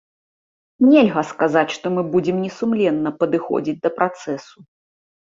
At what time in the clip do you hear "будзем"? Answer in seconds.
2.15-2.37